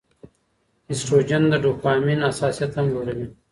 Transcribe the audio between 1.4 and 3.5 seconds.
د ډوپامین حساسیت هم لوړوي.